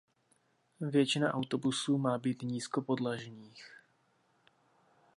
Většina 0.81 1.33
autobusů 1.33 1.97
má 1.97 2.17
být 2.17 2.41
nízkopodlažních. 2.41 3.71